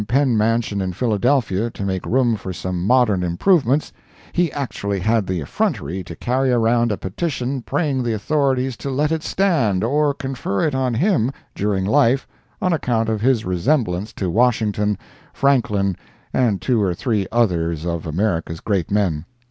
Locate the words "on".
10.73-10.95, 12.63-12.73